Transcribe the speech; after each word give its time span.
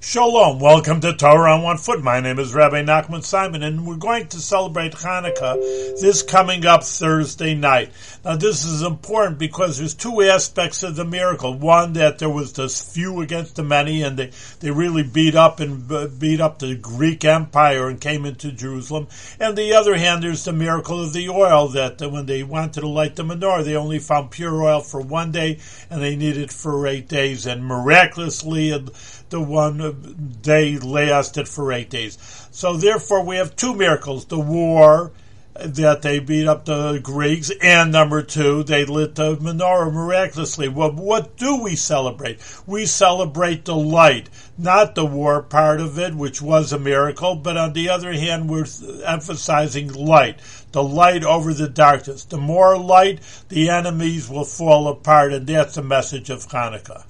Shalom, 0.00 0.60
welcome 0.60 1.00
to 1.00 1.12
Torah 1.12 1.54
on 1.54 1.62
One 1.62 1.76
Foot. 1.76 2.04
My 2.04 2.20
name 2.20 2.38
is 2.38 2.54
Rabbi 2.54 2.82
Nachman 2.82 3.24
Simon, 3.24 3.64
and 3.64 3.84
we're 3.84 3.96
going 3.96 4.28
to 4.28 4.40
celebrate 4.40 4.92
Hanukkah 4.92 5.54
this 6.00 6.22
coming 6.22 6.64
up 6.64 6.84
Thursday 6.84 7.54
night. 7.54 7.90
Now, 8.24 8.36
this 8.36 8.64
is 8.64 8.82
important 8.82 9.40
because 9.40 9.76
there's 9.76 9.94
two 9.94 10.22
aspects 10.22 10.84
of 10.84 10.94
the 10.94 11.04
miracle. 11.04 11.52
One, 11.52 11.94
that 11.94 12.20
there 12.20 12.30
was 12.30 12.52
this 12.52 12.94
few 12.94 13.20
against 13.22 13.56
the 13.56 13.64
many, 13.64 14.02
and 14.02 14.16
they, 14.16 14.30
they 14.60 14.70
really 14.70 15.02
beat 15.02 15.34
up 15.34 15.58
and 15.58 15.88
beat 16.18 16.40
up 16.40 16.60
the 16.60 16.76
Greek 16.76 17.24
Empire 17.24 17.88
and 17.88 18.00
came 18.00 18.24
into 18.24 18.52
Jerusalem. 18.52 19.08
And 19.40 19.58
the 19.58 19.74
other 19.74 19.96
hand, 19.96 20.22
there's 20.22 20.44
the 20.44 20.52
miracle 20.52 21.02
of 21.02 21.12
the 21.12 21.28
oil 21.28 21.68
that 21.70 22.00
when 22.00 22.26
they 22.26 22.44
wanted 22.44 22.80
to 22.80 22.88
light 22.88 23.16
the 23.16 23.24
menorah, 23.24 23.64
they 23.64 23.74
only 23.74 23.98
found 23.98 24.30
pure 24.30 24.62
oil 24.62 24.80
for 24.80 25.00
one 25.00 25.32
day, 25.32 25.58
and 25.90 26.00
they 26.00 26.14
needed 26.14 26.52
for 26.52 26.86
eight 26.86 27.08
days. 27.08 27.46
And 27.46 27.64
miraculously, 27.64 28.70
the 29.30 29.40
one 29.40 29.87
day 29.92 30.78
lasted 30.78 31.48
for 31.48 31.72
eight 31.72 31.90
days. 31.90 32.18
So 32.50 32.76
therefore, 32.76 33.24
we 33.24 33.36
have 33.36 33.56
two 33.56 33.74
miracles: 33.74 34.26
the 34.26 34.38
war 34.38 35.12
uh, 35.56 35.66
that 35.66 36.02
they 36.02 36.18
beat 36.18 36.46
up 36.46 36.64
the 36.64 37.00
Greeks, 37.02 37.50
and 37.62 37.90
number 37.90 38.22
two, 38.22 38.62
they 38.62 38.84
lit 38.84 39.14
the 39.14 39.36
menorah 39.36 39.92
miraculously. 39.92 40.68
Well, 40.68 40.92
what 40.92 41.36
do 41.36 41.62
we 41.62 41.74
celebrate? 41.76 42.40
We 42.66 42.86
celebrate 42.86 43.64
the 43.64 43.74
light, 43.74 44.28
not 44.56 44.94
the 44.94 45.06
war 45.06 45.42
part 45.42 45.80
of 45.80 45.98
it, 45.98 46.14
which 46.14 46.42
was 46.42 46.72
a 46.72 46.78
miracle, 46.78 47.34
but 47.34 47.56
on 47.56 47.72
the 47.72 47.88
other 47.88 48.12
hand, 48.12 48.48
we're 48.48 48.66
emphasizing 49.04 49.92
light, 49.92 50.38
the 50.72 50.82
light 50.82 51.24
over 51.24 51.54
the 51.54 51.68
darkness. 51.68 52.24
The 52.24 52.38
more 52.38 52.76
light, 52.76 53.20
the 53.48 53.68
enemies 53.70 54.28
will 54.28 54.44
fall 54.44 54.88
apart, 54.88 55.32
and 55.32 55.46
that's 55.46 55.76
the 55.76 55.82
message 55.82 56.30
of 56.30 56.46
Hanukkah. 56.48 57.04